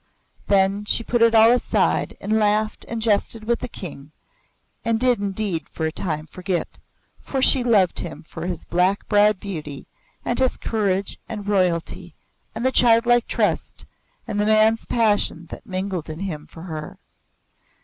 [0.47, 4.09] Then she put it all aside and laughed and jested with the King
[4.83, 6.79] and did indeed for a time forget,
[7.21, 9.85] for she loved him for his black browed beauty
[10.25, 12.15] and his courage and royalty
[12.55, 13.85] and the childlike trust
[14.27, 16.97] and the man's passion that mingled in him for her.